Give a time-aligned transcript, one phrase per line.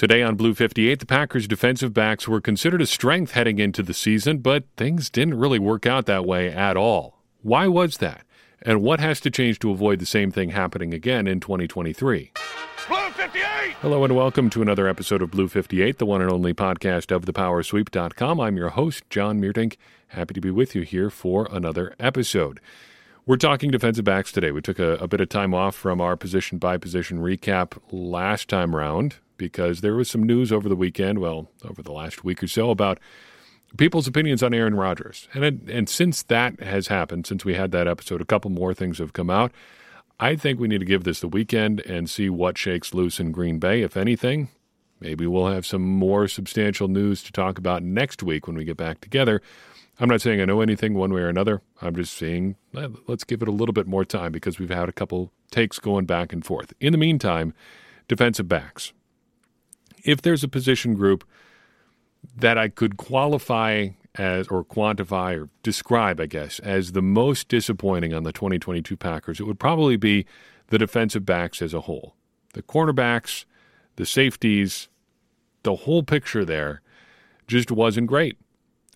[0.00, 3.92] Today on Blue 58, the Packers' defensive backs were considered a strength heading into the
[3.92, 7.18] season, but things didn't really work out that way at all.
[7.42, 8.22] Why was that?
[8.62, 12.32] And what has to change to avoid the same thing happening again in 2023?
[12.88, 13.42] Blue 58!
[13.82, 17.26] Hello and welcome to another episode of Blue 58, the one and only podcast of
[17.26, 18.40] thepowersweep.com.
[18.40, 19.76] I'm your host, Jon Meerdink.
[20.08, 22.58] Happy to be with you here for another episode.
[23.26, 24.50] We're talking defensive backs today.
[24.50, 28.48] We took a, a bit of time off from our position by position recap last
[28.48, 32.42] time round because there was some news over the weekend, well, over the last week
[32.42, 33.00] or so, about
[33.78, 35.28] people's opinions on Aaron Rodgers.
[35.32, 38.98] And and since that has happened, since we had that episode, a couple more things
[38.98, 39.50] have come out.
[40.20, 43.32] I think we need to give this the weekend and see what shakes loose in
[43.32, 44.50] Green Bay, if anything.
[45.00, 48.76] Maybe we'll have some more substantial news to talk about next week when we get
[48.76, 49.40] back together.
[49.98, 51.62] I'm not saying I know anything one way or another.
[51.80, 54.90] I'm just saying eh, let's give it a little bit more time because we've had
[54.90, 56.74] a couple takes going back and forth.
[56.78, 57.54] In the meantime,
[58.06, 58.92] defensive backs
[60.04, 61.24] if there's a position group
[62.36, 68.12] that I could qualify as or quantify or describe, I guess, as the most disappointing
[68.12, 70.26] on the 2022 Packers, it would probably be
[70.68, 72.14] the defensive backs as a whole.
[72.54, 73.44] The cornerbacks,
[73.96, 74.88] the safeties,
[75.62, 76.80] the whole picture there
[77.46, 78.38] just wasn't great.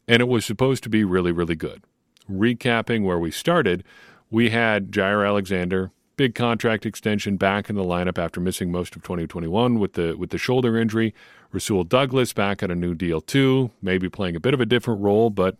[0.07, 1.85] And it was supposed to be really, really good.
[2.31, 3.85] Recapping where we started,
[4.31, 9.03] we had Jaire Alexander, big contract extension back in the lineup after missing most of
[9.03, 11.15] 2021 with the with the shoulder injury.
[11.53, 15.01] Rasul Douglas back at a new deal too, maybe playing a bit of a different
[15.01, 15.57] role, but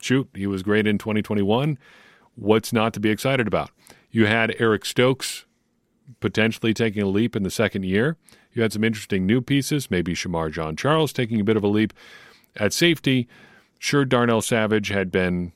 [0.00, 1.78] shoot, he was great in 2021.
[2.34, 3.70] What's not to be excited about?
[4.10, 5.44] You had Eric Stokes
[6.20, 8.16] potentially taking a leap in the second year.
[8.52, 11.68] You had some interesting new pieces, maybe Shemar Jean Charles taking a bit of a
[11.68, 11.92] leap
[12.56, 13.28] at safety.
[13.78, 15.52] Sure, Darnell Savage had been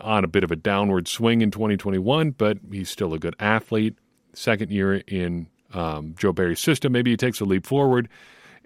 [0.00, 3.96] on a bit of a downward swing in 2021, but he's still a good athlete.
[4.32, 8.08] Second year in um, Joe Barry's system, maybe he takes a leap forward.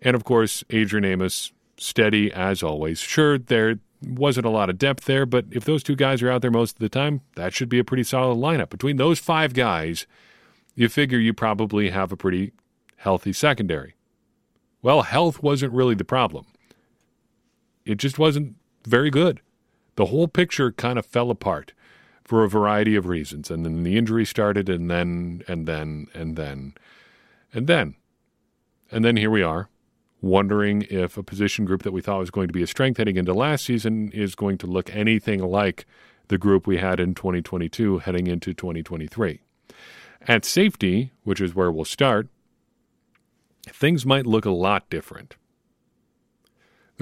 [0.00, 2.98] And of course, Adrian Amos, steady as always.
[2.98, 6.42] Sure, there wasn't a lot of depth there, but if those two guys are out
[6.42, 8.68] there most of the time, that should be a pretty solid lineup.
[8.68, 10.06] Between those five guys,
[10.74, 12.52] you figure you probably have a pretty
[12.96, 13.94] healthy secondary.
[14.82, 16.46] Well, health wasn't really the problem.
[17.84, 19.40] It just wasn't very good
[19.96, 21.72] the whole picture kind of fell apart
[22.24, 23.50] for a variety of reasons.
[23.50, 26.74] And then the injury started, and then, and then, and then,
[27.52, 27.94] and then.
[28.90, 29.68] And then here we are,
[30.20, 33.16] wondering if a position group that we thought was going to be a strength heading
[33.16, 35.86] into last season is going to look anything like
[36.28, 39.40] the group we had in 2022 heading into 2023.
[40.28, 42.28] At safety, which is where we'll start,
[43.66, 45.36] things might look a lot different.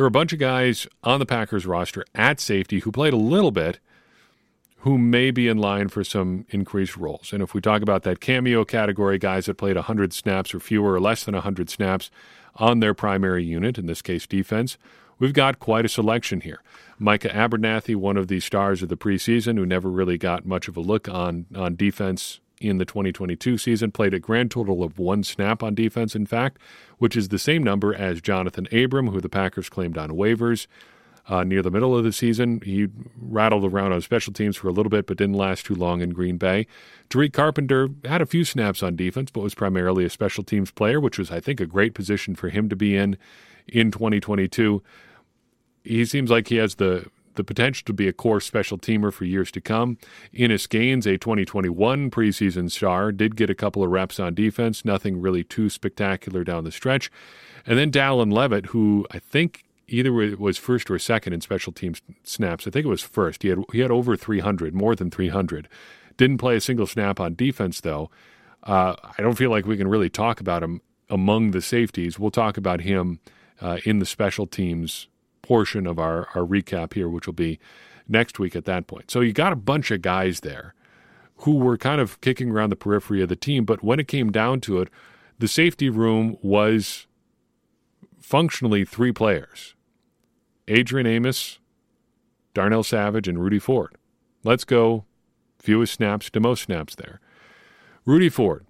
[0.01, 3.19] There were a bunch of guys on the Packers roster at safety who played a
[3.19, 3.81] little bit
[4.79, 7.35] who may be in line for some increased roles.
[7.35, 10.95] And if we talk about that cameo category, guys that played 100 snaps or fewer
[10.95, 12.11] or less than 100 snaps
[12.57, 14.79] on their primary unit, in this case defense,
[15.19, 16.63] we've got quite a selection here.
[16.99, 20.79] Micah Abernathy, one of the stars of the preseason, who never really got much of
[20.79, 25.25] a look on, on defense in the 2022 season, played a grand total of one
[25.25, 26.59] snap on defense, in fact,
[26.99, 30.67] which is the same number as Jonathan Abram, who the Packers claimed on waivers
[31.29, 32.61] uh, near the middle of the season.
[32.65, 36.01] He rattled around on special teams for a little bit, but didn't last too long
[36.01, 36.67] in Green Bay.
[37.09, 41.01] Tarik Carpenter had a few snaps on defense, but was primarily a special teams player,
[41.01, 43.17] which was, I think, a great position for him to be in
[43.69, 44.83] in 2022.
[45.85, 47.07] He seems like he has the
[47.41, 49.97] the potential to be a core special teamer for years to come.
[50.33, 55.21] Innis Gaines, a 2021 preseason star, did get a couple of reps on defense, nothing
[55.21, 57.11] really too spectacular down the stretch.
[57.67, 62.03] And then Dallin Leavitt, who I think either was first or second in special teams
[62.23, 62.67] snaps.
[62.67, 63.43] I think it was first.
[63.43, 65.67] He had he had over 300, more than 300.
[66.17, 68.11] Didn't play a single snap on defense though.
[68.63, 72.19] Uh, I don't feel like we can really talk about him among the safeties.
[72.19, 73.21] We'll talk about him
[73.61, 75.09] uh, in the special teams
[75.43, 77.59] portion of our, our recap here, which will be
[78.09, 79.11] next week at that point.
[79.11, 80.75] So you got a bunch of guys there
[81.39, 84.31] who were kind of kicking around the periphery of the team, but when it came
[84.31, 84.91] down to it,
[85.39, 87.07] the safety room was
[88.19, 89.75] functionally three players
[90.69, 91.59] Adrian Amos,
[92.53, 93.97] Darnell Savage, and Rudy Ford.
[94.45, 95.05] Let's go
[95.59, 97.21] fewest snaps to most snaps there.
[98.05, 98.67] Rudy Ford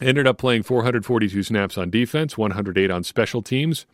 [0.00, 3.86] ended up playing 442 snaps on defense, 108 on special teams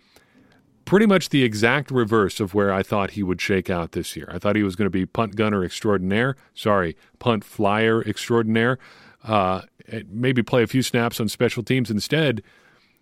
[0.87, 4.31] pretty much the exact reverse of where I thought he would shake out this year.
[4.33, 6.37] I thought he was going to be punt gunner extraordinaire.
[6.55, 8.79] Sorry, punt flyer extraordinaire.
[9.23, 9.63] Uh,
[10.09, 11.91] maybe play a few snaps on special teams.
[11.91, 12.43] Instead,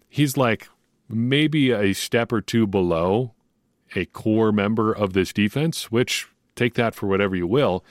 [0.08, 0.66] he's like
[1.08, 3.34] maybe a step or two below
[3.94, 6.26] a core member of this defense, which
[6.56, 7.84] take that for whatever you will.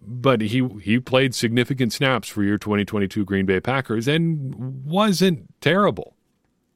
[0.00, 4.54] But he he played significant snaps for your 2022 Green Bay Packers and
[4.84, 6.14] wasn't terrible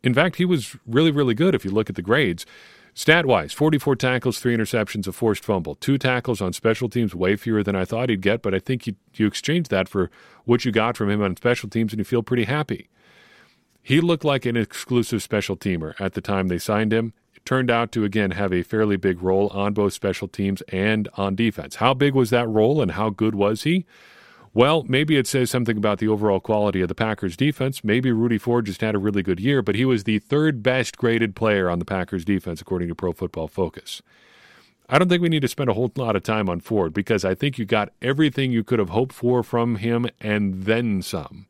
[0.05, 2.45] In fact, he was really, really good if you look at the grades.
[2.93, 7.37] Stat wise, 44 tackles, three interceptions, a forced fumble, two tackles on special teams, way
[7.37, 10.11] fewer than I thought he'd get, but I think you, you exchange that for
[10.45, 12.89] what you got from him on special teams and you feel pretty happy.
[13.83, 17.15] He looked like an exclusive special teamer at the time they signed him.
[17.35, 21.09] It turned out to, again, have a fairly big role on both special teams and
[21.15, 21.77] on defense.
[21.77, 23.87] How big was that role and how good was he?
[24.57, 27.83] Well, maybe it says something about the overall quality of the Packers defense.
[27.83, 30.97] Maybe Rudy Ford just had a really good year, but he was the third best
[30.97, 34.01] graded player on the Packers defense, according to Pro Football Focus.
[34.89, 37.25] I don't think we need to spend a whole lot of time on Ford because
[37.25, 41.47] I think you got everything you could have hoped for from him and then some.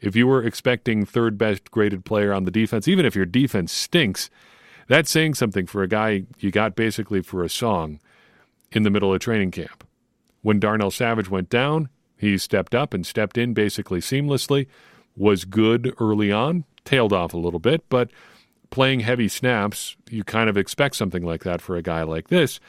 [0.00, 3.70] If you were expecting third best graded player on the defense, even if your defense
[3.70, 4.30] stinks,
[4.88, 8.00] that's saying something for a guy you got basically for a song
[8.72, 9.86] in the middle of training camp.
[10.40, 11.88] When Darnell Savage went down,
[12.22, 14.68] he stepped up and stepped in basically seamlessly,
[15.16, 18.10] was good early on, tailed off a little bit, but
[18.70, 22.60] playing heavy snaps, you kind of expect something like that for a guy like this.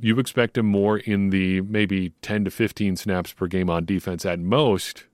[0.00, 4.24] You expect him more in the maybe 10 to 15 snaps per game on defense
[4.24, 5.04] at most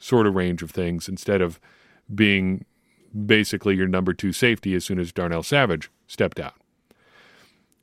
[0.00, 1.60] sort of range of things instead of
[2.12, 2.64] being
[3.24, 6.54] basically your number two safety as soon as Darnell Savage stepped out.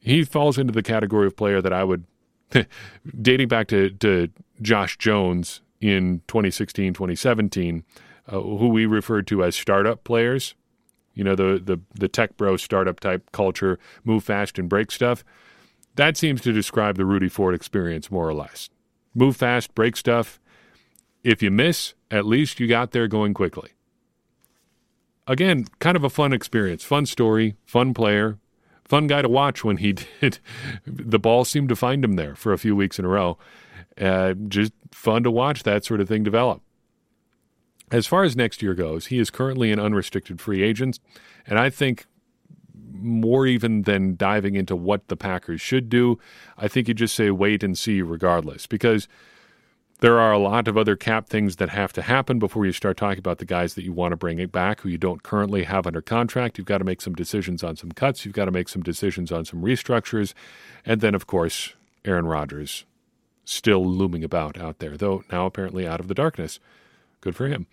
[0.01, 2.03] He falls into the category of player that I would
[3.21, 4.29] dating back to, to
[4.61, 7.83] Josh Jones in 2016, 2017,
[8.27, 10.55] uh, who we referred to as startup players.
[11.13, 15.23] You know, the, the, the tech bro startup type culture, move fast and break stuff.
[15.95, 18.69] That seems to describe the Rudy Ford experience more or less.
[19.13, 20.39] Move fast, break stuff.
[21.23, 23.71] If you miss, at least you got there going quickly.
[25.27, 28.37] Again, kind of a fun experience, fun story, fun player,
[28.89, 30.39] fun guy to watch when he did.
[30.85, 33.37] the ball seemed to find him there for a few weeks in a row.
[33.99, 36.61] Uh, just fun to watch that sort of thing develop.
[37.91, 40.99] As far as next year goes, he is currently an unrestricted free agent,
[41.47, 42.05] and I think
[42.91, 46.19] more even than diving into what the Packers should do,
[46.57, 49.07] I think you just say wait and see regardless because–
[50.01, 52.97] there are a lot of other cap things that have to happen before you start
[52.97, 55.63] talking about the guys that you want to bring it back who you don't currently
[55.63, 56.57] have under contract.
[56.57, 58.25] You've got to make some decisions on some cuts.
[58.25, 60.33] You've got to make some decisions on some restructures.
[60.85, 61.73] And then, of course,
[62.05, 62.85] Aaron Rodgers
[63.43, 66.59] still looming about out there, though now apparently out of the darkness.
[67.19, 67.67] Good for him.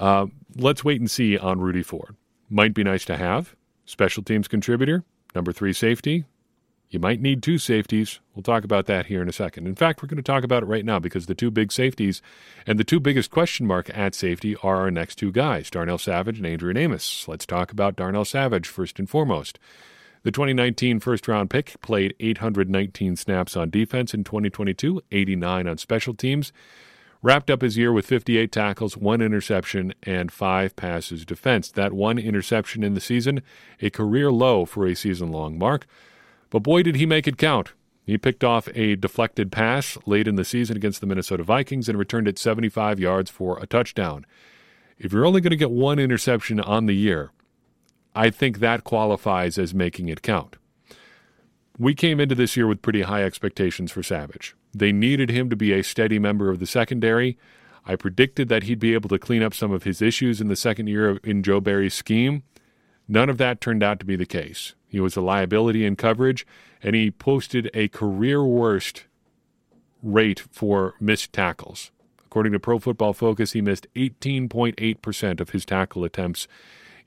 [0.00, 0.26] Uh,
[0.56, 2.16] let's wait and see on Rudy Ford.
[2.50, 3.54] Might be nice to have.
[3.84, 5.04] Special teams contributor,
[5.34, 6.24] number three safety,
[6.92, 8.20] you might need two safeties.
[8.34, 9.66] We'll talk about that here in a second.
[9.66, 12.20] In fact, we're going to talk about it right now because the two big safeties
[12.66, 16.36] and the two biggest question mark at safety are our next two guys, Darnell Savage
[16.36, 17.26] and Adrian Amos.
[17.26, 19.58] Let's talk about Darnell Savage first and foremost.
[20.22, 26.14] The 2019 first round pick played 819 snaps on defense in 2022, 89 on special
[26.14, 26.52] teams.
[27.22, 31.70] Wrapped up his year with 58 tackles, one interception, and five passes defense.
[31.70, 33.42] That one interception in the season,
[33.80, 35.86] a career low for a season long mark.
[36.52, 37.72] But boy, did he make it count.
[38.04, 41.98] He picked off a deflected pass late in the season against the Minnesota Vikings and
[41.98, 44.26] returned it 75 yards for a touchdown.
[44.98, 47.30] If you're only going to get one interception on the year,
[48.14, 50.56] I think that qualifies as making it count.
[51.78, 54.54] We came into this year with pretty high expectations for Savage.
[54.74, 57.38] They needed him to be a steady member of the secondary.
[57.86, 60.56] I predicted that he'd be able to clean up some of his issues in the
[60.56, 62.42] second year in Joe Barry's scheme.
[63.08, 64.74] None of that turned out to be the case.
[64.92, 66.46] He was a liability in coverage,
[66.82, 69.06] and he posted a career worst
[70.02, 71.90] rate for missed tackles.
[72.26, 76.46] According to Pro Football Focus, he missed 18.8% of his tackle attempts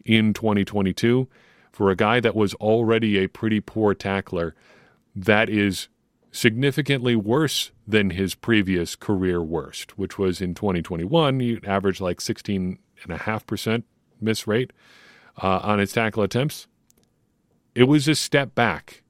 [0.04, 1.28] in 2022.
[1.72, 4.56] For a guy that was already a pretty poor tackler,
[5.16, 5.88] that is
[6.32, 11.40] significantly worse than his previous career worst, which was in 2021.
[11.40, 13.84] He averaged like 16.5%
[14.20, 14.74] miss rate
[15.44, 16.68] uh, on his tackle attempts
[17.76, 19.04] it was a step back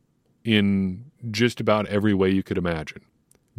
[0.43, 3.01] in just about every way you could imagine.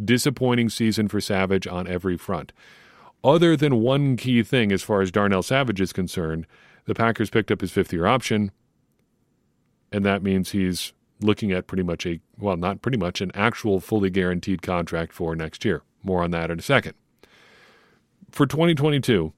[0.03, 2.53] Disappointing season for Savage on every front.
[3.23, 6.45] Other than one key thing as far as Darnell Savage is concerned,
[6.85, 8.51] the Packers picked up his fifth year option,
[9.91, 13.79] and that means he's looking at pretty much a, well, not pretty much, an actual
[13.79, 15.81] fully guaranteed contract for next year.
[16.03, 16.93] More on that in a second.
[18.29, 19.33] For 2022,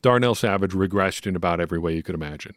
[0.00, 2.54] Darnell Savage regressed in about every way you could imagine.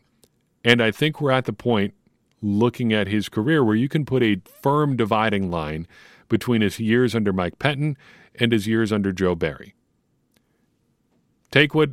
[0.64, 1.94] And I think we're at the point
[2.42, 5.88] looking at his career where you can put a firm dividing line
[6.30, 7.96] between his years under Mike Pettine
[8.36, 9.76] and his years under Joe Barry.
[11.52, 11.92] Take what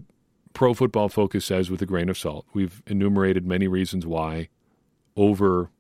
[0.53, 2.47] Pro Football Focus says with a grain of salt.
[2.53, 4.49] We've enumerated many reasons why
[5.17, 5.71] over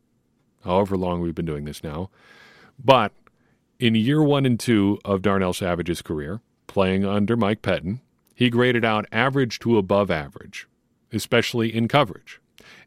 [0.64, 2.10] however long we've been doing this now.
[2.82, 3.12] But
[3.78, 8.00] in year one and two of Darnell Savage's career, playing under Mike Pettine,
[8.34, 10.68] he graded out average to above average
[11.12, 12.40] especially in coverage.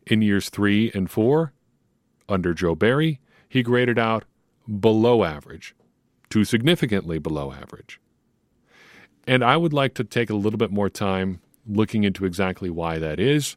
[0.06, 1.54] In years three and four,
[2.28, 4.26] under Joe Barry, he graded out
[4.80, 5.76] below average
[6.30, 8.00] to significantly below average.
[9.26, 12.98] And I would like to take a little bit more time looking into exactly why
[13.00, 13.56] that is.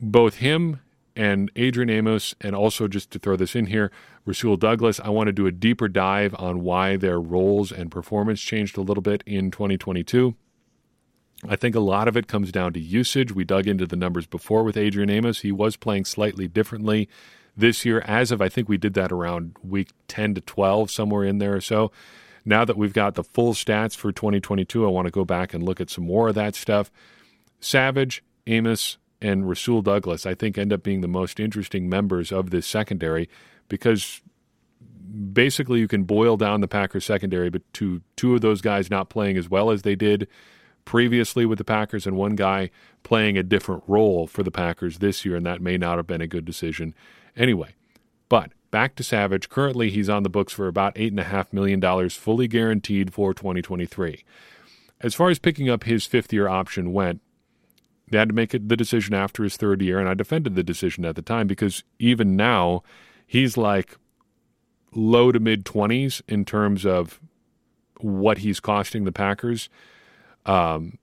[0.00, 0.80] Both him
[1.16, 3.92] and Adrian Amos, and also just to throw this in here,
[4.24, 8.40] Rasul Douglas, I want to do a deeper dive on why their roles and performance
[8.40, 10.34] changed a little bit in 2022.
[11.48, 13.32] I think a lot of it comes down to usage.
[13.32, 15.40] We dug into the numbers before with Adrian Amos.
[15.40, 17.08] He was playing slightly differently
[17.56, 21.24] this year, as of I think we did that around week 10 to 12, somewhere
[21.24, 21.92] in there or so.
[22.44, 25.62] Now that we've got the full stats for 2022, I want to go back and
[25.62, 26.90] look at some more of that stuff.
[27.60, 32.50] Savage, Amos, and Rasul Douglas, I think, end up being the most interesting members of
[32.50, 33.28] this secondary
[33.68, 34.20] because
[35.32, 39.08] basically you can boil down the Packers secondary but to two of those guys not
[39.08, 40.28] playing as well as they did
[40.84, 42.70] previously with the Packers and one guy
[43.02, 46.20] playing a different role for the Packers this year, and that may not have been
[46.20, 46.94] a good decision
[47.36, 47.74] anyway.
[48.28, 49.48] But back to Savage.
[49.48, 54.24] Currently, he's on the books for about $8.5 million fully guaranteed for 2023.
[55.00, 57.20] As far as picking up his fifth year option went,
[58.10, 61.04] they had to make the decision after his third year, and I defended the decision
[61.04, 62.82] at the time because even now,
[63.26, 63.96] he's like
[64.94, 67.20] low to mid 20s in terms of
[68.00, 69.68] what he's costing the Packers
[70.46, 70.98] um,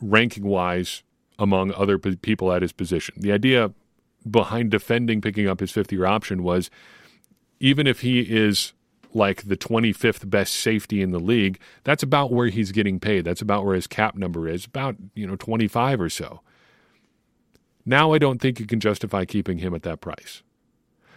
[0.00, 1.02] ranking wise
[1.38, 3.14] among other p- people at his position.
[3.18, 3.72] The idea
[4.28, 6.70] behind defending picking up his fifth year option was
[7.60, 8.72] even if he is
[9.14, 13.24] like the 25th best safety in the league, that's about where he's getting paid.
[13.24, 16.40] That's about where his cap number is, about, you know, 25 or so.
[17.84, 20.42] Now I don't think you can justify keeping him at that price.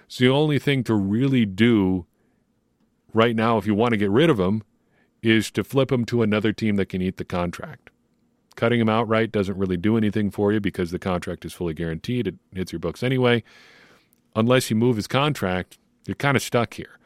[0.08, 2.06] So the only thing to really do
[3.14, 4.64] right now if you want to get rid of him
[5.26, 7.90] is to flip him to another team that can eat the contract.
[8.56, 12.28] Cutting him outright doesn't really do anything for you because the contract is fully guaranteed.
[12.28, 13.44] It hits your books anyway.
[14.36, 17.00] Unless you move his contract, you're kind of stuck here.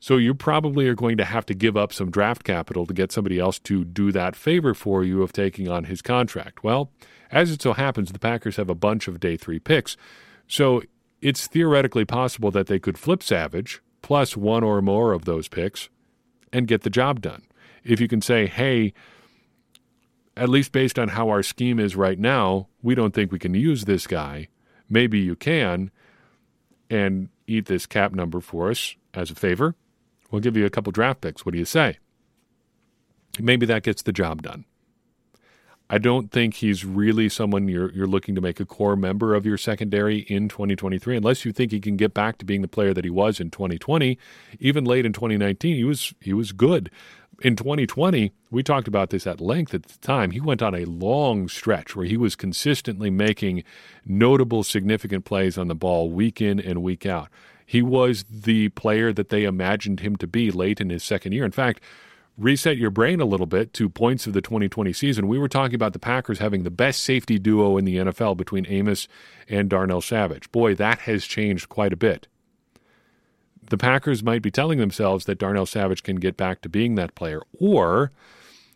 [0.00, 3.12] So you probably are going to have to give up some draft capital to get
[3.12, 6.64] somebody else to do that favor for you of taking on his contract.
[6.64, 6.90] Well,
[7.30, 9.96] as it so happens, the Packers have a bunch of day three picks.
[10.48, 10.82] So
[11.20, 15.88] it's theoretically possible that they could flip Savage plus one or more of those picks
[16.52, 17.42] and get the job done
[17.84, 18.92] if you can say, hey,
[20.36, 23.54] at least based on how our scheme is right now, we don't think we can
[23.54, 24.48] use this guy.
[24.88, 25.90] Maybe you can,
[26.90, 29.74] and eat this cap number for us as a favor.
[30.30, 31.44] We'll give you a couple draft picks.
[31.44, 31.98] What do you say?
[33.38, 34.64] Maybe that gets the job done.
[35.90, 39.44] I don't think he's really someone you're you're looking to make a core member of
[39.44, 42.94] your secondary in 2023 unless you think he can get back to being the player
[42.94, 44.16] that he was in 2020.
[44.58, 46.90] Even late in 2019, he was he was good
[47.42, 50.30] in 2020, we talked about this at length at the time.
[50.30, 53.64] He went on a long stretch where he was consistently making
[54.06, 57.28] notable, significant plays on the ball week in and week out.
[57.66, 61.44] He was the player that they imagined him to be late in his second year.
[61.44, 61.82] In fact,
[62.38, 65.26] reset your brain a little bit to points of the 2020 season.
[65.26, 68.66] We were talking about the Packers having the best safety duo in the NFL between
[68.68, 69.08] Amos
[69.48, 70.50] and Darnell Savage.
[70.52, 72.28] Boy, that has changed quite a bit
[73.72, 77.14] the Packers might be telling themselves that Darnell Savage can get back to being that
[77.14, 77.40] player.
[77.58, 78.12] Or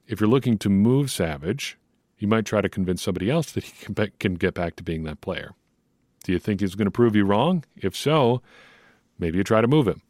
[0.06, 1.76] if you're looking to move Savage,
[2.18, 5.20] you might try to convince somebody else that he can get back to being that
[5.20, 5.52] player.
[6.24, 7.62] Do you think he's going to prove you wrong?
[7.76, 8.40] If so,
[9.18, 10.00] maybe you try to move him.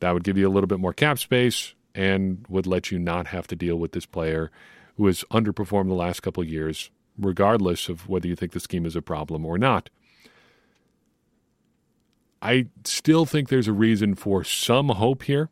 [0.00, 3.28] That would give you a little bit more cap space and would let you not
[3.28, 4.50] have to deal with this player
[4.98, 8.94] who has underperformed the last couple years, regardless of whether you think the scheme is
[8.94, 9.88] a problem or not.
[12.42, 15.48] I still think there's a reason for some hope here.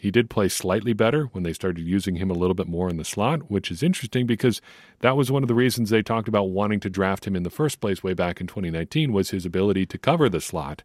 [0.00, 2.96] He did play slightly better when they started using him a little bit more in
[2.96, 4.62] the slot, which is interesting because
[5.00, 7.50] that was one of the reasons they talked about wanting to draft him in the
[7.50, 10.82] first place way back in 2019 was his ability to cover the slot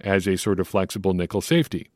[0.00, 1.88] as a sort of flexible nickel safety.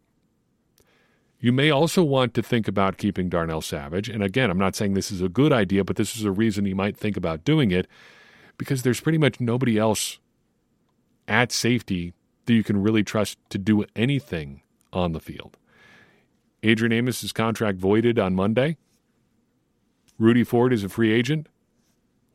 [1.40, 4.08] You may also want to think about keeping Darnell Savage.
[4.08, 6.66] And again, I'm not saying this is a good idea, but this is a reason
[6.66, 7.88] you might think about doing it
[8.58, 10.18] because there's pretty much nobody else
[11.26, 12.12] at safety
[12.50, 15.57] that you can really trust to do anything on the field.
[16.64, 18.76] Adrian Amos' contract voided on Monday.
[20.19, 21.47] Rudy Ford is a free agent.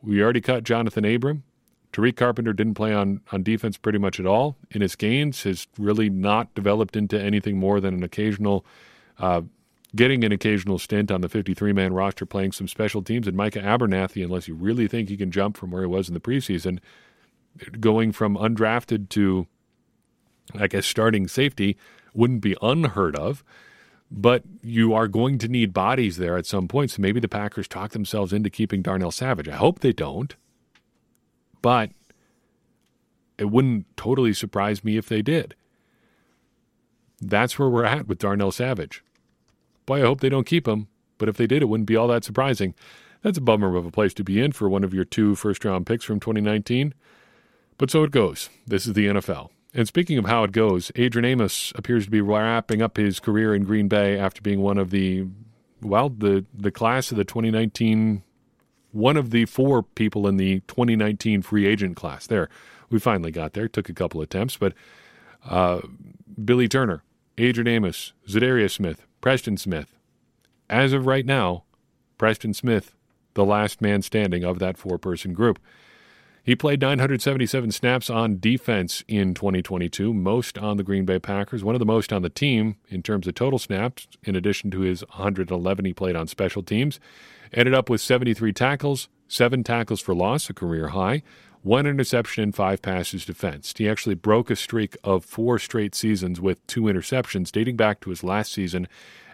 [0.02, 1.44] We already cut Jonathan Abram.
[1.92, 4.56] Tarik Carpenter didn't play on, on defense pretty much at all.
[4.74, 8.64] Innis Gaines has really not developed into anything more than an occasional,
[9.18, 9.42] uh,
[9.94, 13.28] getting an occasional stint on the 53 man roster, playing some special teams.
[13.28, 16.14] And Micah Abernathy, unless you really think he can jump from where he was in
[16.14, 16.78] the preseason,
[17.80, 19.46] going from undrafted to
[20.54, 21.76] I guess starting safety
[22.14, 23.44] wouldn't be unheard of,
[24.10, 26.90] but you are going to need bodies there at some point.
[26.92, 29.48] So maybe the Packers talk themselves into keeping Darnell Savage.
[29.48, 30.34] I hope they don't.
[31.62, 31.90] But
[33.38, 35.54] it wouldn't totally surprise me if they did.
[37.20, 39.02] That's where we're at with Darnell Savage.
[39.84, 40.88] Boy, I hope they don't keep him,
[41.18, 42.74] but if they did, it wouldn't be all that surprising.
[43.22, 45.64] That's a bummer of a place to be in for one of your two first
[45.64, 46.94] round picks from 2019.
[47.78, 48.48] But so it goes.
[48.66, 49.50] This is the NFL.
[49.76, 53.54] And speaking of how it goes, Adrian Amos appears to be wrapping up his career
[53.54, 55.26] in Green Bay after being one of the,
[55.82, 58.22] well, the, the class of the 2019,
[58.92, 62.26] one of the four people in the 2019 free agent class.
[62.26, 62.48] There,
[62.88, 63.68] we finally got there.
[63.68, 64.72] Took a couple attempts, but
[65.44, 65.82] uh,
[66.42, 67.02] Billy Turner,
[67.36, 69.94] Adrian Amos, Za'Darius Smith, Preston Smith.
[70.70, 71.64] As of right now,
[72.16, 72.94] Preston Smith,
[73.34, 75.58] the last man standing of that four person group.
[76.46, 81.74] He played 977 snaps on defense in 2022, most on the Green Bay Packers, one
[81.74, 85.00] of the most on the team in terms of total snaps, in addition to his
[85.08, 87.00] 111 he played on special teams.
[87.52, 91.24] Ended up with 73 tackles, seven tackles for loss, a career high,
[91.62, 93.78] one interception, and five passes defensed.
[93.78, 98.10] He actually broke a streak of four straight seasons with two interceptions, dating back to
[98.10, 98.86] his last season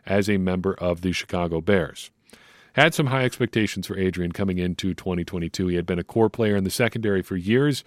[0.07, 2.11] as a member of the Chicago Bears
[2.75, 5.69] had some high expectations for Adrian coming into 2022.
[5.69, 7.85] He had been a core player in the secondary for years.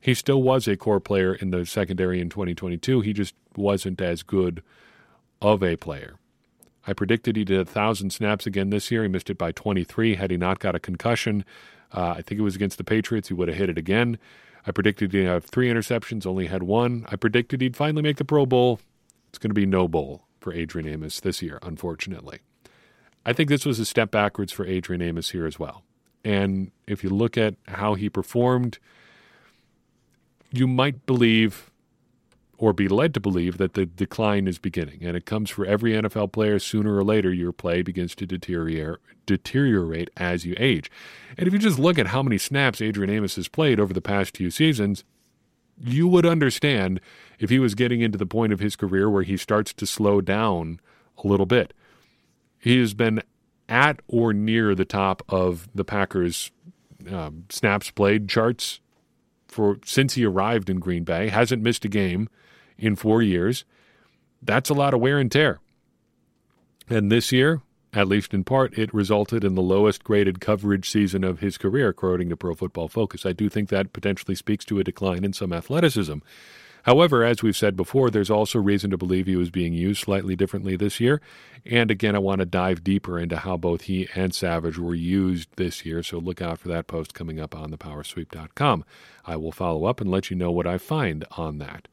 [0.00, 3.00] He still was a core player in the secondary in 2022.
[3.02, 4.62] He just wasn't as good
[5.40, 6.16] of a player.
[6.86, 9.02] I predicted he did a thousand snaps again this year.
[9.02, 10.16] He missed it by 23.
[10.16, 11.44] Had he not got a concussion,
[11.92, 14.18] uh, I think it was against the Patriots, he would have hit it again.
[14.66, 17.06] I predicted he'd have three interceptions, only had one.
[17.08, 18.80] I predicted he'd finally make the Pro Bowl.
[19.28, 22.40] It's going to be no bowl for Adrian Amos this year, unfortunately.
[23.24, 25.82] I think this was a step backwards for Adrian Amos here as well.
[26.24, 28.78] And if you look at how he performed,
[30.50, 31.70] you might believe
[32.62, 34.98] or be led to believe that the decline is beginning.
[35.02, 36.60] And it comes for every NFL player.
[36.60, 40.88] Sooner or later, your play begins to deteriorate, deteriorate as you age.
[41.36, 44.00] And if you just look at how many snaps Adrian Amos has played over the
[44.00, 45.02] past few seasons,
[45.76, 47.00] you would understand
[47.40, 50.20] if he was getting into the point of his career where he starts to slow
[50.20, 50.78] down
[51.18, 51.74] a little bit.
[52.62, 53.22] He has been
[53.68, 56.52] at or near the top of the Packers'
[57.10, 58.78] um, snaps played charts
[59.48, 61.28] for since he arrived in Green Bay.
[61.28, 62.28] Hasn't missed a game
[62.78, 63.64] in four years.
[64.40, 65.58] That's a lot of wear and tear.
[66.88, 71.24] And this year, at least in part, it resulted in the lowest graded coverage season
[71.24, 73.26] of his career, according to Pro Football Focus.
[73.26, 76.18] I do think that potentially speaks to a decline in some athleticism.
[76.84, 80.34] However, as we've said before, there's also reason to believe he was being used slightly
[80.34, 81.20] differently this year.
[81.64, 85.48] And again, I want to dive deeper into how both he and Savage were used
[85.56, 88.84] this year, so look out for that post coming up on thepowersweep.com.
[89.24, 91.86] I will follow up and let you know what I find on that.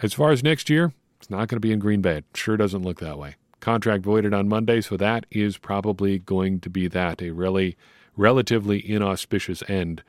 [0.00, 2.18] As far as next year, it's not going to be in Green Bay.
[2.18, 3.36] It sure doesn't look that way.
[3.60, 7.76] Contract voided on Monday, so that is probably going to be that, a really
[8.16, 10.02] relatively inauspicious end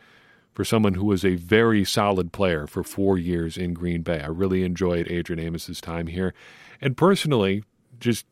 [0.53, 4.19] for someone who was a very solid player for four years in Green Bay.
[4.19, 6.33] I really enjoyed Adrian Amos's time here.
[6.81, 7.63] And personally,
[7.99, 8.25] just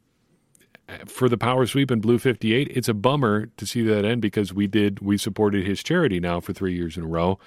[1.06, 4.53] for the power sweep and blue 58 it's a bummer to see that end because
[4.53, 7.38] we did we supported his charity now for three years in a row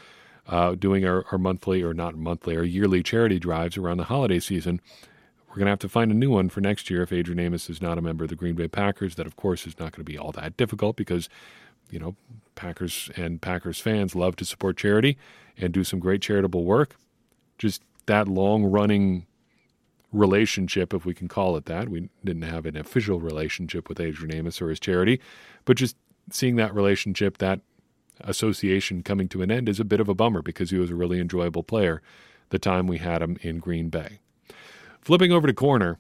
[0.47, 4.39] uh, doing our, our monthly or not monthly our yearly charity drives around the holiday
[4.39, 4.79] season
[5.49, 7.71] we're going to have to find a new one for next year if adrian amos
[7.71, 10.05] is not a member of the green bay packers that of course is not going
[10.05, 11.31] to be all that difficult because
[11.91, 12.17] you know,
[12.55, 15.17] Packers and Packers fans love to support charity
[15.57, 16.97] and do some great charitable work.
[17.59, 19.27] Just that long running
[20.13, 21.89] relationship, if we can call it that.
[21.89, 25.21] We didn't have an official relationship with Adrian Amos or his charity,
[25.65, 25.97] but just
[26.31, 27.61] seeing that relationship, that
[28.21, 30.95] association coming to an end is a bit of a bummer because he was a
[30.95, 32.03] really enjoyable player
[32.51, 34.21] the time we had him in Green Bay.
[35.01, 35.99] Flipping over to corner,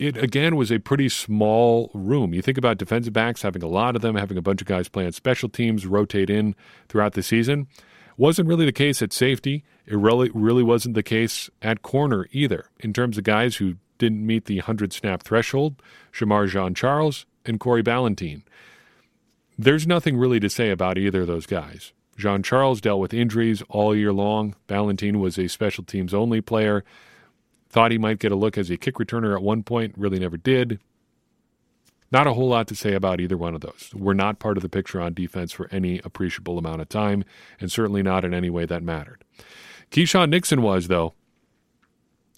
[0.00, 2.32] it again was a pretty small room.
[2.32, 4.88] You think about defensive backs having a lot of them, having a bunch of guys
[4.88, 6.56] playing special teams, rotate in
[6.88, 7.68] throughout the season.
[8.16, 9.62] Wasn't really the case at safety.
[9.86, 12.70] It really, really wasn't the case at corner either.
[12.80, 15.82] In terms of guys who didn't meet the 100 snap threshold,
[16.12, 18.42] Shemar Jean Charles and Corey Ballentine.
[19.58, 21.92] There's nothing really to say about either of those guys.
[22.16, 24.54] Jean Charles dealt with injuries all year long.
[24.66, 26.84] Ballentine was a special teams only player.
[27.70, 30.36] Thought he might get a look as a kick returner at one point, really never
[30.36, 30.80] did.
[32.12, 33.92] Not a whole lot to say about either one of those.
[33.94, 37.24] We're not part of the picture on defense for any appreciable amount of time,
[37.60, 39.22] and certainly not in any way that mattered.
[39.92, 41.14] Keisean Nixon was, though.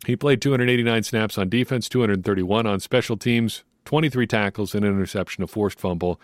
[0.07, 5.43] He played 289 snaps on defense, 231 on special teams, 23 tackles, and an interception,
[5.43, 6.21] a forced fumble.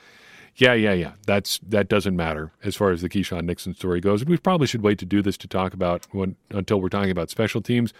[0.57, 1.13] Yeah, yeah, yeah.
[1.27, 4.25] That's that doesn't matter as far as the Keisean Nixon story goes.
[4.25, 7.31] We probably should wait to do this to talk about when until we're talking about
[7.31, 7.95] special teams.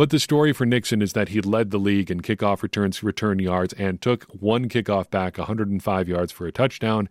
[0.00, 3.38] But the story for Nixon is that he led the league in kickoff returns, return
[3.38, 7.06] yards, and took one kickoff back 105 yards for a touchdown.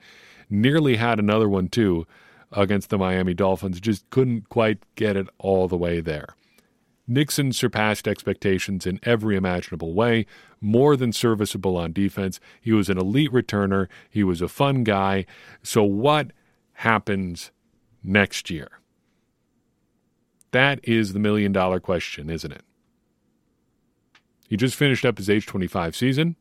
[0.49, 2.07] Nearly had another one, too,
[2.51, 6.29] against the Miami Dolphins, just couldn't quite get it all the way there.
[7.07, 10.25] Nixon surpassed expectations in every imaginable way,
[10.59, 12.39] more than serviceable on defense.
[12.59, 15.27] He was an elite returner, he was a fun guy.
[15.61, 16.31] So, what
[16.73, 17.51] happens
[18.03, 18.79] next year?
[20.49, 22.63] That is the million dollar question, isn't it?
[24.49, 26.35] He just finished up his age 25 season.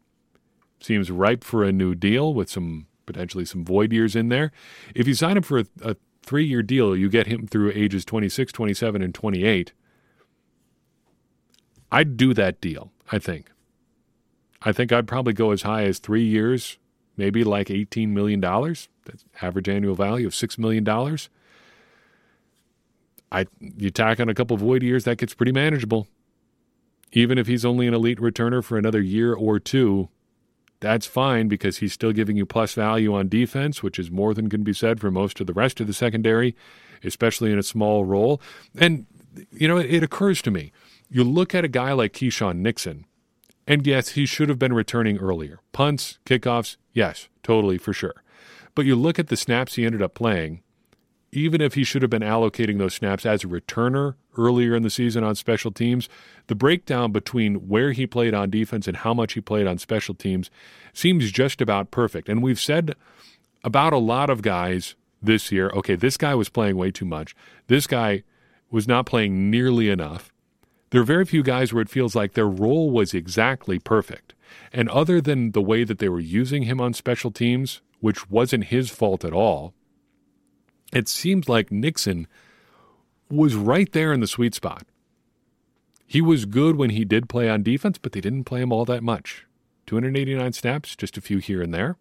[0.80, 4.50] Seems ripe for a new deal with some potentially some void years in there.
[4.94, 8.06] If you sign him for a, a three year deal, you get him through ages
[8.06, 9.72] 26, 27, and 28.
[11.92, 13.50] I'd do that deal, I think.
[14.62, 16.78] I think I'd probably go as high as three years,
[17.16, 18.40] maybe like $18 million.
[18.40, 20.88] That's average annual value of $6 million.
[23.30, 26.06] I, you tack on a couple void years, that gets pretty manageable.
[27.12, 30.08] Even if he's only an elite returner for another year or two,
[30.80, 34.48] that's fine because he's still giving you plus value on defense, which is more than
[34.48, 36.54] can be said for most of the rest of the secondary,
[37.02, 38.40] especially in a small role.
[38.78, 39.06] And,
[39.50, 40.72] you know, it, occurs to me
[41.10, 43.06] you look at a guy like Keisean Nixon,
[43.66, 45.60] and yes, he should have been returning earlier.
[45.72, 48.22] Punts, kickoffs, yes, totally for sure.
[48.74, 50.62] But you look at the snaps he ended up playing,
[51.32, 54.90] even if he should have been allocating those snaps as a returner earlier in the
[54.90, 56.08] season on special teams,
[56.46, 60.14] the breakdown between where he played on defense and how much he played on special
[60.14, 60.50] teams
[60.92, 62.28] seems just about perfect.
[62.28, 62.94] And we've said
[63.62, 67.34] about a lot of guys this year okay, this guy was playing way too much.
[67.66, 68.22] This guy
[68.70, 70.32] was not playing nearly enough.
[70.90, 74.34] There are very few guys where it feels like their role was exactly perfect.
[74.72, 78.64] And other than the way that they were using him on special teams, which wasn't
[78.64, 79.74] his fault at all,
[80.92, 82.26] it seems like Nixon
[83.30, 84.84] was right there in the sweet spot.
[86.06, 88.86] He was good when he did play on defense, but they didn't play him all
[88.86, 89.46] that much.
[89.86, 91.96] 289 snaps, just a few here and there.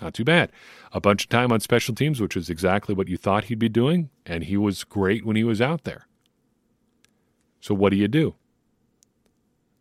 [0.00, 0.50] Not too bad.
[0.92, 3.68] A bunch of time on special teams, which is exactly what you thought he'd be
[3.68, 6.06] doing, and he was great when he was out there.
[7.60, 8.34] So what do you do?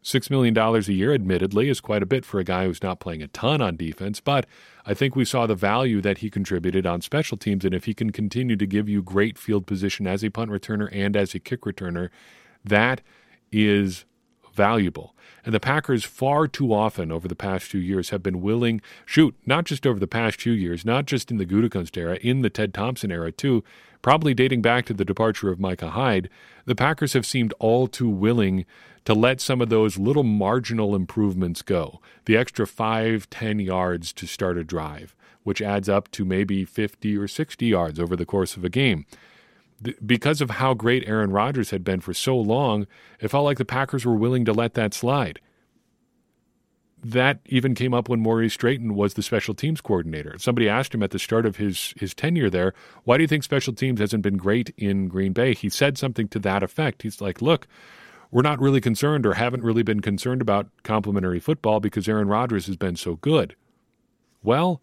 [0.03, 3.21] $6 million a year, admittedly, is quite a bit for a guy who's not playing
[3.21, 4.45] a ton on defense, but
[4.85, 7.65] I think we saw the value that he contributed on special teams.
[7.65, 10.89] And if he can continue to give you great field position as a punt returner
[10.91, 12.09] and as a kick returner,
[12.63, 13.01] that
[13.51, 14.05] is
[14.59, 15.15] valuable.
[15.45, 19.33] And the Packers, far too often over the past few years, have been willing, shoot,
[19.45, 22.49] not just over the past few years, not just in the Gutekunst era, in the
[22.49, 23.63] Ted Thompson era, too,
[24.01, 26.29] probably dating back to the departure of Micah Hyde,
[26.65, 28.65] the Packers have seemed all too willing
[29.05, 32.01] to let some of those little marginal improvements go.
[32.25, 37.17] The extra five, ten yards to start a drive, which adds up to maybe 50
[37.17, 39.05] or 60 yards over the course of a game.
[40.05, 42.85] Because of how great Aaron Rodgers had been for so long,
[43.19, 45.39] it felt like the Packers were willing to let that slide
[47.03, 50.35] that even came up when Maurice Drayton was the special teams coordinator.
[50.37, 53.43] Somebody asked him at the start of his his tenure there, "Why do you think
[53.43, 57.03] special teams hasn't been great in Green Bay?" He said something to that effect.
[57.03, 57.67] He's like, "Look,
[58.31, 62.67] we're not really concerned or haven't really been concerned about complementary football because Aaron Rodgers
[62.67, 63.55] has been so good."
[64.43, 64.81] Well,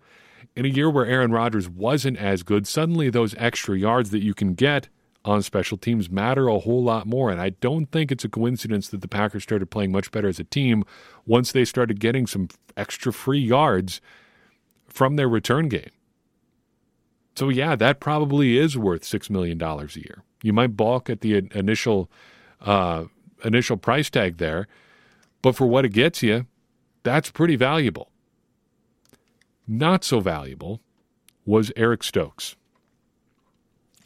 [0.56, 4.32] in a year where Aaron Rodgers wasn't as good, suddenly those extra yards that you
[4.34, 4.88] can get
[5.24, 7.30] on special teams matter a whole lot more.
[7.30, 10.38] And I don't think it's a coincidence that the Packers started playing much better as
[10.38, 10.84] a team
[11.26, 14.00] once they started getting some extra free yards
[14.88, 15.90] from their return game.
[17.34, 20.22] So, yeah, that probably is worth $6 million a year.
[20.42, 22.10] You might balk at the initial,
[22.62, 23.04] uh,
[23.44, 24.68] initial price tag there,
[25.42, 26.46] but for what it gets you,
[27.02, 28.10] that's pretty valuable.
[29.66, 30.80] Not so valuable
[31.44, 32.56] was Eric Stokes.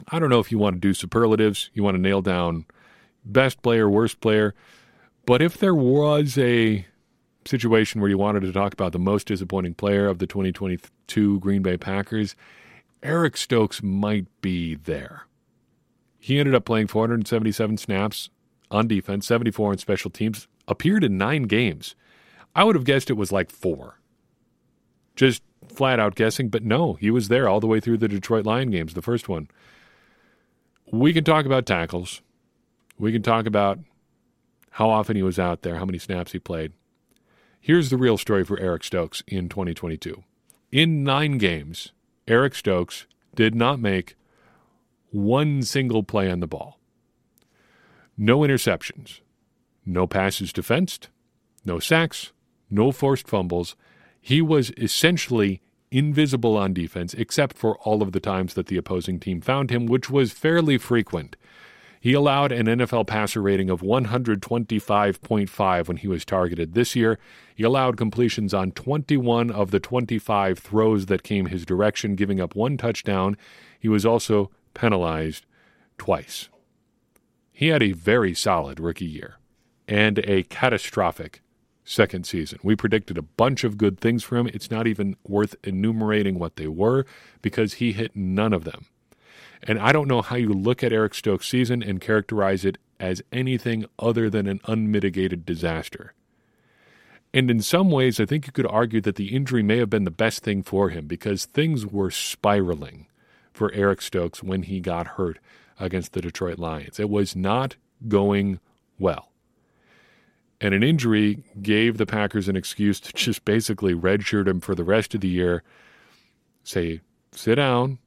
[0.07, 2.65] I don't know if you want to do superlatives, you want to nail down
[3.23, 4.55] best player, worst player,
[5.25, 6.85] but if there was a
[7.45, 11.61] situation where you wanted to talk about the most disappointing player of the 2022 Green
[11.61, 12.35] Bay Packers,
[13.03, 15.27] Eric Stokes might be there.
[16.19, 18.29] He ended up playing 477 snaps
[18.69, 21.95] on defense, 74 on special teams, appeared in nine games.
[22.55, 23.99] I would have guessed it was like four.
[25.15, 25.41] Just
[25.75, 28.69] flat out guessing, but no, he was there all the way through the Detroit Lion
[28.69, 29.47] games, the first one
[30.91, 32.21] we can talk about tackles.
[32.99, 33.79] We can talk about
[34.71, 36.73] how often he was out there, how many snaps he played.
[37.59, 40.23] Here's the real story for Eric Stokes in 2022.
[40.71, 41.91] In nine games,
[42.27, 44.15] Eric Stokes did not make
[45.11, 46.79] one single play on the ball.
[48.17, 49.21] No interceptions,
[49.85, 51.09] no passes defensed,
[51.65, 52.31] no sacks,
[52.69, 53.75] no forced fumbles.
[54.21, 59.19] He was essentially invisible on defense, except for all of the times that the opposing
[59.19, 61.35] team found him, which was fairly frequent.
[61.99, 67.19] He allowed an NFL passer rating of 125.5 when he was targeted this year.
[67.53, 72.55] He allowed completions on 21 of the 25 throws that came his direction, giving up
[72.55, 73.37] one touchdown.
[73.79, 75.45] He was also penalized
[75.97, 76.49] twice.
[77.51, 79.37] He had a very solid rookie year
[79.87, 81.41] and a catastrophic
[81.83, 82.59] second season.
[82.63, 84.47] We predicted a bunch of good things for him.
[84.47, 87.05] It's not even worth enumerating what they were
[87.41, 88.85] because he hit none of them.
[89.63, 93.21] And I don't know how you look at Eric Stokes' season and characterize it as
[93.31, 96.13] anything other than an unmitigated disaster.
[97.33, 100.03] And in some ways, I think you could argue that the injury may have been
[100.03, 103.07] the best thing for him because things were spiraling
[103.53, 105.39] for Eric Stokes when he got hurt
[105.79, 106.99] against the Detroit Lions.
[106.99, 107.75] It was not
[108.07, 108.59] going
[108.99, 109.30] well.
[110.61, 114.83] And an injury gave the Packers an excuse to just basically redshirt him for the
[114.83, 115.63] rest of the year.
[116.63, 117.97] Say, sit down,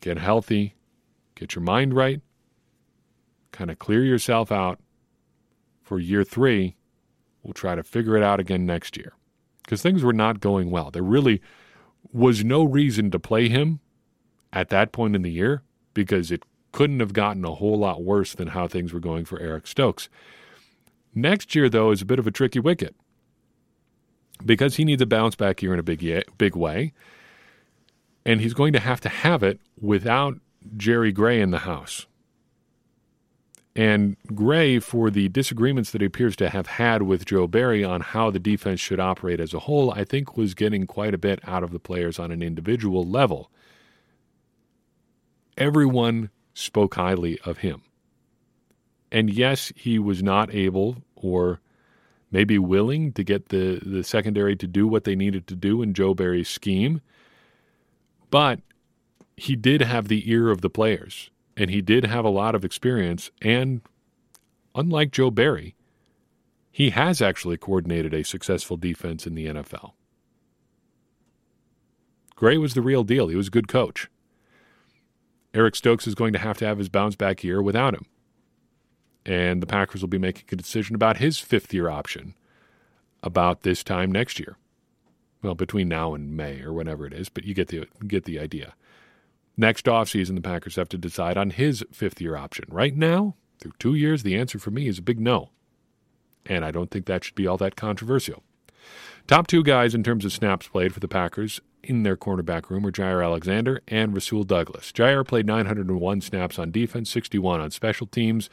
[0.00, 0.74] get healthy,
[1.34, 2.20] get your mind right,
[3.50, 4.78] kind of clear yourself out
[5.82, 6.76] for year three.
[7.42, 9.14] We'll try to figure it out again next year.
[9.64, 10.92] Because things were not going well.
[10.92, 11.42] There really
[12.12, 13.80] was no reason to play him
[14.52, 15.62] at that point in the year
[15.94, 19.40] because it couldn't have gotten a whole lot worse than how things were going for
[19.40, 20.08] Eric Stokes.
[21.20, 22.94] Next year, though, is a bit of a tricky wicket
[24.44, 26.92] because he needs a bounce back year in a big, big way.
[28.24, 30.38] And he's going to have to have it without
[30.76, 32.06] Jerry Gray in the House.
[33.74, 38.00] And Gray, for the disagreements that he appears to have had with Joe Barry on
[38.00, 41.40] how the defense should operate as a whole, I think was getting quite a bit
[41.44, 43.50] out of the players on an individual level.
[45.56, 47.82] Everyone spoke highly of him.
[49.10, 51.60] And yes, he was not able or
[52.30, 55.94] maybe willing to get the, the secondary to do what they needed to do in
[55.94, 57.00] Joe Barry's scheme.
[58.30, 58.60] But
[59.36, 62.64] he did have the ear of the players, and he did have a lot of
[62.64, 63.30] experience.
[63.40, 63.80] And
[64.74, 65.74] unlike Joe Barry,
[66.70, 69.92] he has actually coordinated a successful defense in the NFL.
[72.36, 73.28] Gray was the real deal.
[73.28, 74.08] He was a good coach.
[75.54, 78.06] Eric Stokes is going to have to have his bounce back year without him.
[79.26, 82.34] And the Packers will be making a decision about his fifth year option
[83.22, 84.56] about this time next year.
[85.42, 88.38] Well, between now and May or whenever it is, but you get the get the
[88.38, 88.74] idea.
[89.56, 92.66] Next offseason, the Packers have to decide on his fifth year option.
[92.68, 95.50] Right now, through two years, the answer for me is a big no.
[96.46, 98.42] And I don't think that should be all that controversial.
[99.26, 102.82] Top two guys in terms of snaps played for the Packers in their cornerback room
[102.82, 104.92] were Jaire Alexander and Rasul Douglas.
[104.92, 108.48] Jaire played 901 snaps on defense, 61 on special teams,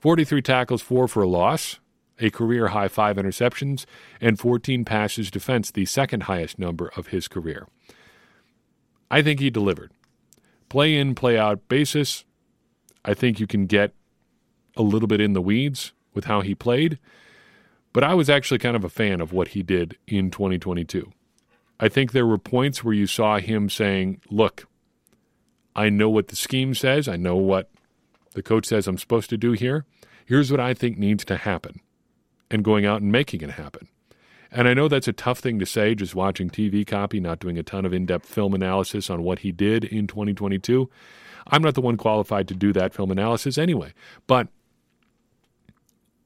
[0.00, 1.78] 43 tackles, 4 for a loss,
[2.18, 3.84] a career high 5 interceptions,
[4.20, 7.66] and 14 passes defense, the second highest number of his career.
[9.10, 9.92] I think he delivered.
[10.68, 12.24] Play in, play out basis,
[13.06, 13.92] I think you can get
[14.76, 16.98] a little bit in the weeds with how he played,
[17.92, 21.12] but I was actually kind of a fan of what he did in 2022.
[21.78, 24.66] I think there were points where you saw him saying, Look,
[25.74, 27.06] I know what the scheme says.
[27.06, 27.70] I know what
[28.36, 29.86] the coach says I'm supposed to do here.
[30.26, 31.80] Here's what I think needs to happen,
[32.50, 33.88] and going out and making it happen.
[34.52, 37.56] And I know that's a tough thing to say, just watching TV copy, not doing
[37.56, 40.90] a ton of in depth film analysis on what he did in 2022.
[41.46, 43.94] I'm not the one qualified to do that film analysis anyway.
[44.26, 44.48] But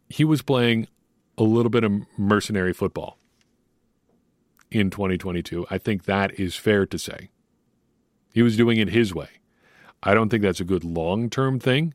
[0.09, 0.88] he was playing
[1.38, 3.18] a little bit of mercenary football
[4.73, 5.64] in 2022.
[5.70, 7.31] I think that is fair to say.
[8.35, 9.29] He was doing it his way.
[10.03, 11.94] I don't think that's a good long term thing,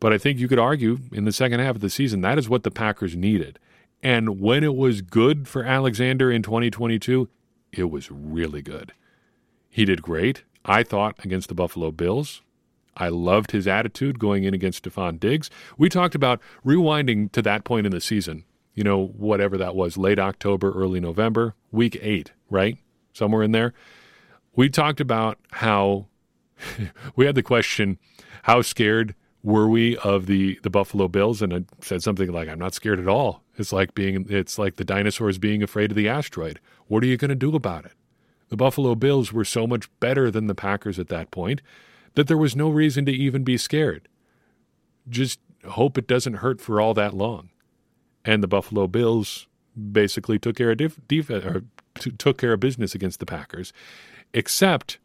[0.00, 2.48] but I think you could argue in the second half of the season that is
[2.48, 3.58] what the Packers needed.
[4.02, 7.28] And when it was good for Alexander in 2022,
[7.72, 8.92] it was really good.
[9.68, 12.42] He did great, I thought, against the Buffalo Bills.
[12.96, 15.48] I loved his attitude going in against Stefon Diggs.
[15.78, 19.98] We talked about rewinding to that point in the season you know, whatever that was,
[19.98, 22.78] late October, early November, week eight, right?
[23.12, 23.74] Somewhere in there.
[24.54, 26.06] We talked about how
[27.16, 27.98] we had the question,
[28.44, 31.42] how scared were we of the, the Buffalo Bills?
[31.42, 33.42] And I said something like, I'm not scared at all.
[33.56, 36.60] It's like being, it's like the dinosaurs being afraid of the asteroid.
[36.88, 37.92] What are you going to do about it?
[38.48, 41.62] The Buffalo Bills were so much better than the Packers at that point
[42.14, 44.08] that there was no reason to even be scared.
[45.08, 47.50] Just hope it doesn't hurt for all that long
[48.24, 49.46] and the Buffalo Bills
[49.92, 51.64] basically took care of def- or
[51.98, 53.72] t- took care of business against the Packers,
[54.34, 54.98] except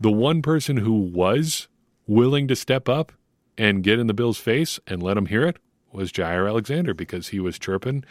[0.00, 1.68] the one person who was
[2.06, 3.12] willing to step up
[3.58, 5.58] and get in the Bills' face and let them hear it
[5.92, 8.04] was Jaire Alexander because he was chirping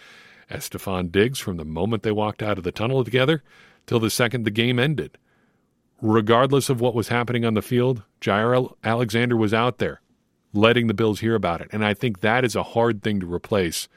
[0.49, 3.43] at Stefon Diggs from the moment they walked out of the tunnel together
[3.87, 5.17] till the second the game ended.
[6.01, 10.01] Regardless of what was happening on the field, Jaire Alexander was out there
[10.53, 11.69] letting the Bills hear about it.
[11.71, 13.87] And I think that is a hard thing to replace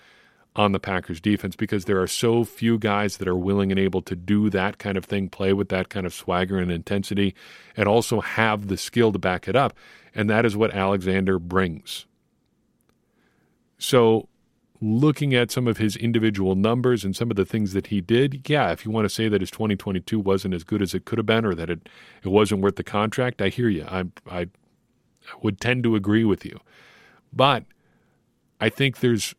[0.56, 4.02] on the Packers defense because there are so few guys that are willing and able
[4.02, 7.34] to do that kind of thing, play with that kind of swagger and intensity,
[7.76, 9.76] and also have the skill to back it up.
[10.14, 12.06] And that is what Alexander brings.
[13.78, 14.28] So,
[14.80, 18.48] looking at some of his individual numbers and some of the things that he did,
[18.48, 21.18] yeah, if you want to say that his 2022 wasn't as good as it could
[21.18, 21.88] have been or that it,
[22.22, 23.84] it wasn't worth the contract, I hear you.
[23.84, 24.48] I, I
[25.42, 26.60] would tend to agree with you.
[27.32, 27.64] But
[28.60, 29.34] I think there's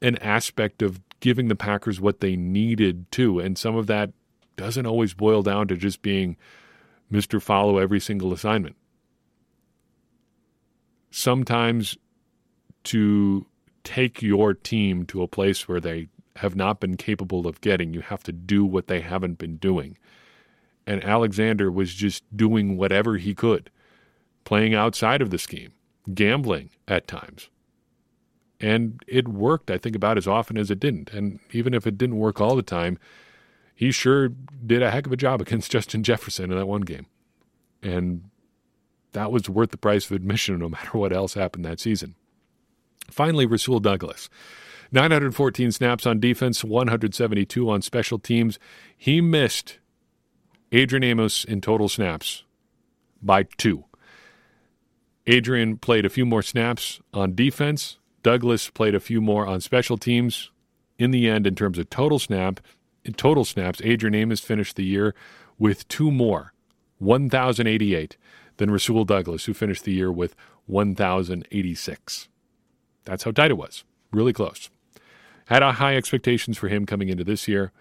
[0.00, 3.40] an aspect of giving the Packers what they needed too.
[3.40, 4.12] And some of that
[4.56, 6.36] doesn't always boil down to just being
[7.12, 7.40] Mr.
[7.40, 8.76] Follow every single assignment.
[11.16, 11.96] Sometimes
[12.84, 13.46] to
[13.84, 18.00] take your team to a place where they have not been capable of getting, you
[18.00, 19.96] have to do what they haven't been doing.
[20.86, 23.70] And Alexander was just doing whatever he could,
[24.44, 25.72] playing outside of the scheme,
[26.14, 27.48] gambling at times
[28.60, 31.12] and it worked, I think, about as often as it didn't.
[31.12, 32.98] And even if it didn't work all the time,
[33.74, 37.06] he sure did a heck of a job against Justin Jefferson in that one game.
[37.82, 38.30] And
[39.16, 42.14] that was worth the price of admission no matter what else happened that season.
[43.10, 44.28] Finally, Rasul Douglas.
[44.92, 48.58] 914 snaps on defense, 172 on special teams.
[48.96, 49.78] He missed
[50.70, 52.44] Adrian Amos in total snaps
[53.22, 53.84] by two.
[55.26, 59.96] Adrian played a few more snaps on defense, Douglas played a few more on special
[59.96, 60.50] teams.
[60.98, 62.60] In the end, in terms of total snap,
[63.04, 65.14] in total snaps, Adrian Amos finished the year
[65.58, 66.52] with two more,
[66.98, 68.16] 1,088,
[68.56, 70.34] than Rasul Douglas, who finished the year with
[70.66, 72.28] 1,086.
[73.04, 73.84] That's how tight it was.
[74.12, 74.70] Really close.
[75.46, 77.72] Had high expectations for him coming into this year.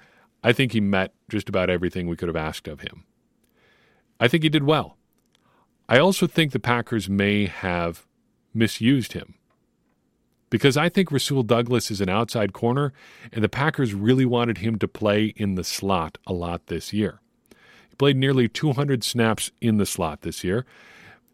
[0.44, 3.06] I think he met just about everything we could have asked of him.
[4.20, 4.98] I think he did well.
[5.90, 8.06] I also think the Packers may have
[8.54, 9.36] misused him
[10.50, 12.94] because I think Rasul Douglas is an outside corner,
[13.32, 17.20] and the Packers really wanted him to play in the slot a lot this year.
[17.98, 20.66] Played nearly 200 snaps in the slot this year.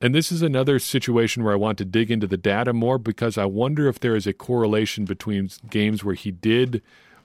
[0.02, 3.38] And this is another situation where I want to dig into the data more because
[3.38, 6.82] I wonder if there is a correlation between games where he did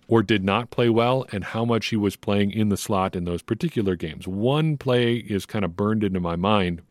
[0.09, 3.25] or did not play well and how much he was playing in the slot in
[3.25, 4.29] those particular games.
[4.29, 6.83] One play is kind of burned into my mind.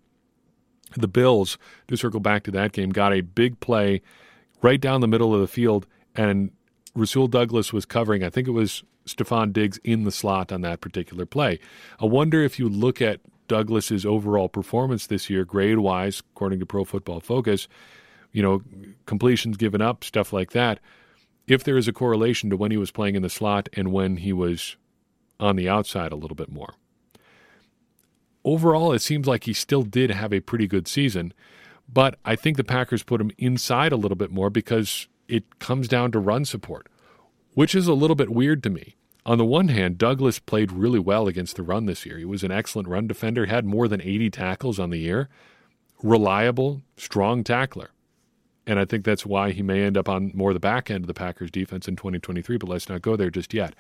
[0.98, 4.02] The Bills, to circle back to that game, got a big play
[4.62, 6.52] right down the middle of the field, and
[6.96, 10.82] Rasul Douglas was covering, I think it was Stefon Diggs in the slot on that
[10.82, 11.60] particular play.
[12.00, 16.66] I wonder if you look at Douglas's overall performance this year, grade wise, according to
[16.66, 17.68] Pro Football Focus,
[18.32, 18.62] you know,
[19.06, 20.80] completions given up, stuff like that,
[21.48, 24.18] if there is a correlation to when he was playing in the slot and when
[24.18, 24.78] he was
[25.40, 26.74] on the outside a little bit more.
[28.44, 31.34] Overall, it seems like he still did have a pretty good season.
[31.92, 35.88] But I think the Packers put him inside a little bit more because it comes
[35.88, 36.88] down to run support,
[37.56, 38.96] which is a little bit weird to me.
[39.26, 42.20] On the one hand, Douglas played really well against the run this year.
[42.20, 45.30] He was an excellent run defender, had more than 80 tackles on the year,
[46.04, 47.90] reliable, strong tackler.
[48.68, 51.08] And I think that's why he may end up on more the back end of
[51.08, 53.74] the Packers defense in 2023, but let's not go there just yet.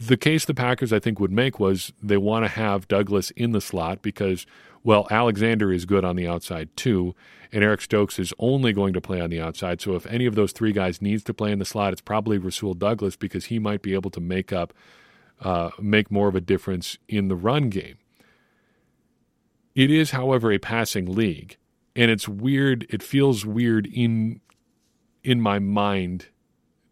[0.00, 3.52] The case the Packers, I think, would make was they want to have Douglas in
[3.52, 4.46] the slot because
[4.82, 7.14] well, Alexander is good on the outside too,
[7.52, 9.80] and Eric Stokes is only going to play on the outside.
[9.82, 12.38] So if any of those three guys needs to play in the slot, it's probably
[12.38, 14.72] Rasul Douglas because he might be able to make up,
[15.42, 17.98] uh, make more of a difference in the run game.
[19.74, 21.58] It is, however, a passing league,
[21.94, 22.86] and it's weird.
[22.88, 24.40] It feels weird in
[25.22, 26.28] in my mind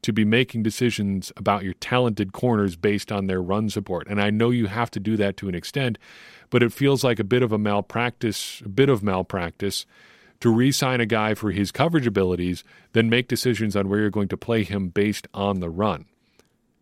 [0.09, 4.07] to be making decisions about your talented corners based on their run support.
[4.09, 5.99] And I know you have to do that to an extent,
[6.49, 9.85] but it feels like a bit of a malpractice, a bit of malpractice
[10.41, 14.09] to re sign a guy for his coverage abilities, then make decisions on where you're
[14.09, 16.07] going to play him based on the run.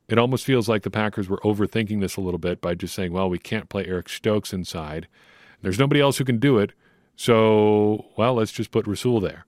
[0.09, 3.13] It almost feels like the Packers were overthinking this a little bit by just saying,
[3.13, 5.09] well, we can't play Eric Stokes inside.
[5.63, 6.75] There's nobody else who can do it.
[7.17, 9.47] So, well, let's just put Rasul there.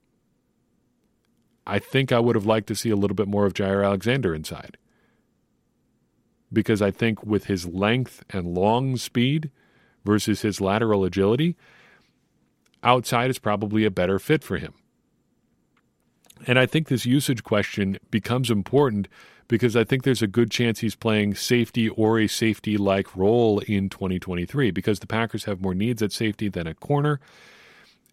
[1.69, 4.35] I think I would have liked to see a little bit more of Jaire Alexander
[4.35, 4.79] inside.
[6.51, 9.51] Because I think with his length and long speed
[10.03, 11.57] versus his lateral agility,
[12.83, 14.73] outside is probably a better fit for him.
[16.47, 19.09] And I think this usage question becomes important
[19.47, 23.59] because I think there's a good chance he's playing safety or a safety like role
[23.61, 27.21] in 2023 because the Packers have more needs at safety than at corner.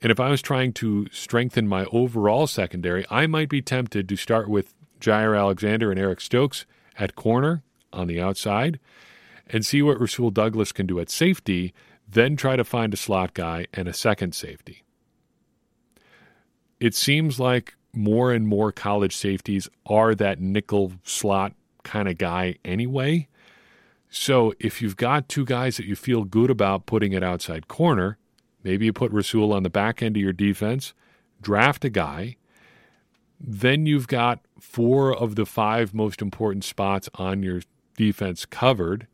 [0.01, 4.15] And if I was trying to strengthen my overall secondary, I might be tempted to
[4.15, 6.65] start with Jaire Alexander and Eric Stokes
[6.97, 8.79] at corner on the outside
[9.47, 11.73] and see what Rasul Douglas can do at safety,
[12.07, 14.83] then try to find a slot guy and a second safety.
[16.79, 22.55] it seems like more and more college safeties are that nickel slot kind of guy
[22.65, 23.27] anyway.
[24.09, 28.17] So if you've got two guys that you feel good about putting at outside corner,
[28.66, 30.93] maybe you put Rasul on the back end of your defense,
[31.41, 32.36] draft a guy.
[33.39, 37.61] Then you've got four of the five most important spots on your
[37.95, 39.07] defense covered.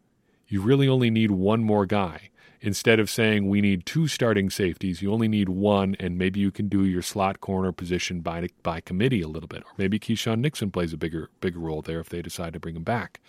[0.48, 2.30] You really only need one more guy.
[2.64, 6.52] Instead of saying we need two starting safeties, you only need one, and maybe you
[6.52, 10.40] can do your slot corner position by by committee a little bit, or maybe Keisean
[10.40, 13.20] Nixon plays a bigger bigger role there if they decide to bring him back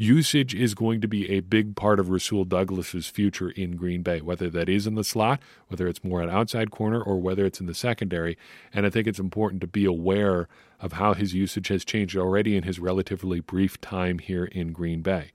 [0.00, 4.22] usage is going to be a big part of Rasul Douglas's future in Green Bay,
[4.22, 7.60] whether that is in the slot, whether it's more an outside corner, or whether it's
[7.60, 8.38] in the secondary.
[8.72, 10.48] And I think it's important to be aware
[10.80, 15.02] of how his usage has changed already in his relatively brief time here in Green
[15.02, 15.32] Bay.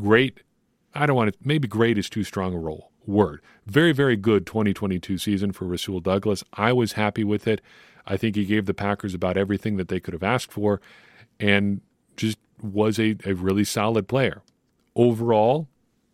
[0.00, 0.40] Great.
[0.94, 3.42] I don't want to, maybe great is too strong a role, word.
[3.66, 6.42] Very, very good 2022 season for Rasul Douglas.
[6.54, 7.60] I was happy with it.
[8.06, 10.80] I think he gave the Packers about everything that they could have asked for.
[11.38, 11.82] And
[12.16, 14.42] just was a, a really solid player.
[14.96, 15.68] Overall,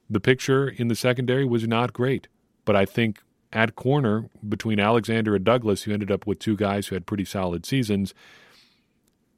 [0.08, 2.28] the picture in the secondary was not great,
[2.64, 3.20] but I think
[3.52, 7.24] at corner between Alexander and Douglas, you ended up with two guys who had pretty
[7.24, 8.12] solid seasons.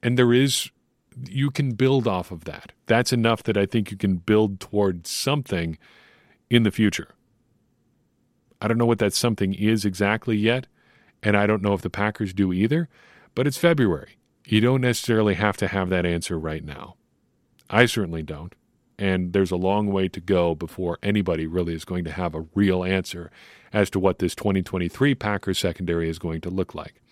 [0.02, 0.70] And there is,
[1.28, 2.72] you can build off of that.
[2.86, 5.78] That's enough that I think you can build towards something
[6.48, 7.14] in the future.
[8.60, 10.66] I don't know what that something is exactly yet,
[11.22, 12.88] and I don't know if the Packers do either,
[13.34, 14.16] but it's February.
[14.48, 16.94] You don't necessarily have to have that answer right now.
[17.68, 18.54] I certainly don't.
[18.96, 22.46] And there's a long way to go before anybody really is going to have a
[22.54, 23.30] real answer
[23.72, 27.02] as to what this 2023 Packers secondary is going to look like.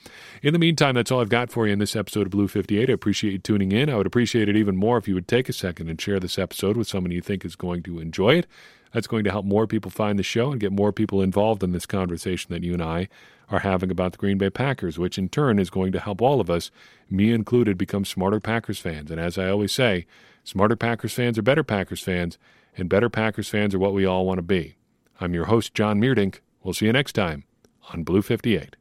[0.42, 2.88] In the meantime, that's all I've got for you in this episode of Blue 58.
[2.88, 3.90] I appreciate you tuning in.
[3.90, 6.38] I would appreciate it even more if you would take a second and share this
[6.38, 8.46] episode with someone you think is going to enjoy it.
[8.92, 11.72] That's going to help more people find the show and get more people involved in
[11.72, 13.08] this conversation that you and I
[13.50, 16.40] are having about the Green Bay Packers, which in turn is going to help all
[16.40, 16.70] of us,
[17.10, 19.10] me included, become smarter Packers fans.
[19.10, 20.06] And as I always say,
[20.42, 22.38] smarter Packers fans are better Packers fans,
[22.76, 24.76] and better Packers fans are what we all want to be.
[25.20, 26.40] I'm your host, Jon Meerdink.
[26.62, 27.44] We'll see you next time
[27.92, 28.76] on Blue 58.